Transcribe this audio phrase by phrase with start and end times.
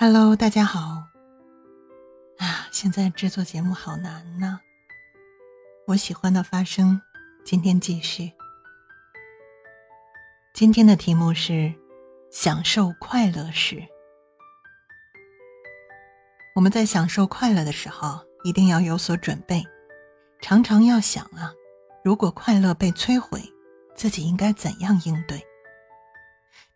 [0.00, 1.08] Hello，大家好。
[2.38, 4.60] 啊，现在制作节目好难呢。
[5.88, 7.02] 我喜欢的发生，
[7.44, 8.30] 今天继续。
[10.54, 11.74] 今天的题目是
[12.30, 13.82] 享受快乐时。
[16.54, 19.64] 我们在享受快乐的时候，一定要有所准备，
[20.40, 21.52] 常常要想啊，
[22.04, 23.42] 如果快乐被摧毁，
[23.96, 25.44] 自己应该怎样应对？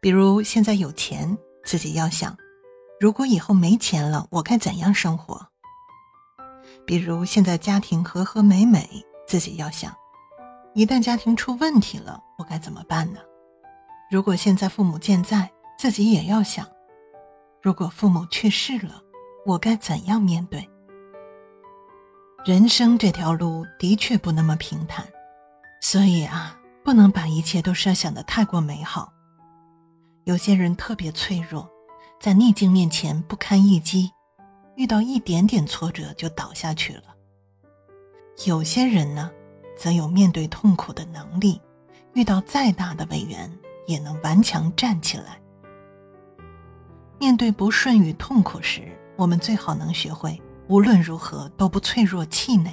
[0.01, 2.37] 比如现在有钱，自己要想。
[3.03, 5.49] 如果以后没钱了，我该怎样生活？
[6.87, 8.89] 比如现在家庭和和美美，
[9.27, 9.93] 自己要想，
[10.73, 13.19] 一旦家庭出问题了，我该怎么办呢？
[14.09, 16.65] 如果现在父母健在，自己也要想，
[17.61, 19.03] 如果父母去世了，
[19.47, 20.71] 我该怎样面对？
[22.45, 25.05] 人生这条路的确不那么平坦，
[25.81, 29.13] 所以啊，不能把一切都设想的太过美好。
[30.23, 31.69] 有些人特别脆弱。
[32.23, 34.09] 在逆境面前不堪一击，
[34.77, 37.03] 遇到一点点挫折就倒下去了。
[38.47, 39.29] 有些人呢，
[39.77, 41.61] 则有面对痛苦的能力，
[42.15, 43.51] 遇到再大的委员
[43.89, 45.41] 也能顽强站起来。
[47.19, 52.71] 面对不顺与痛苦时，我们最好能学会无论如何都不脆弱气馁，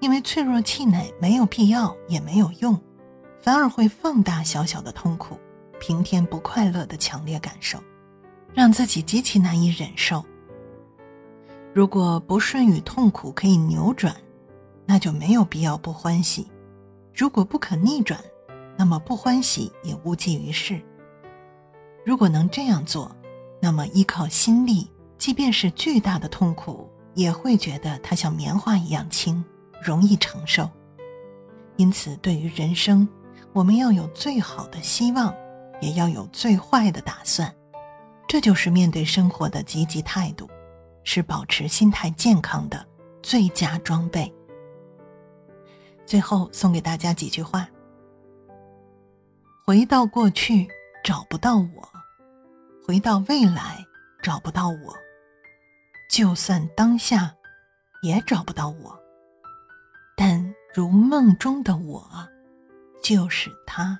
[0.00, 2.80] 因为脆弱气馁没有必要也没有用，
[3.42, 5.38] 反而会放大小小的痛苦、
[5.78, 7.78] 平添不快乐的强烈感受。
[8.54, 10.24] 让自己极其难以忍受。
[11.74, 14.14] 如果不顺与痛苦可以扭转，
[14.84, 16.44] 那就没有必要不欢喜；
[17.14, 18.20] 如果不可逆转，
[18.76, 20.80] 那么不欢喜也无济于事。
[22.04, 23.14] 如果能这样做，
[23.60, 29.42] 那么依靠心力，即便是巨大的痛苦，也会觉得它像棉花一样轻，
[29.82, 30.68] 容易承受。
[31.76, 33.08] 因此，对于人生，
[33.52, 35.34] 我们要有最好的希望，
[35.80, 37.50] 也要有最坏的打算。
[38.26, 40.48] 这就是面对生活的积极态度，
[41.04, 42.86] 是保持心态健康的
[43.22, 44.32] 最佳装备。
[46.06, 47.68] 最后送给大家几句话：
[49.66, 50.66] 回到过去
[51.04, 51.88] 找不到我，
[52.86, 53.84] 回到未来
[54.22, 54.94] 找不到我，
[56.10, 57.34] 就算当下
[58.02, 58.98] 也找不到我，
[60.16, 62.04] 但如梦中的我，
[63.02, 63.98] 就是他。